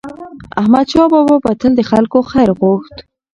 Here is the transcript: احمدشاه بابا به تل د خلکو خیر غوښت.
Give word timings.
احمدشاه 0.59 1.07
بابا 1.13 1.35
به 1.43 1.51
تل 1.59 1.71
د 1.77 1.81
خلکو 1.91 2.19
خیر 2.31 2.49
غوښت. 2.59 2.95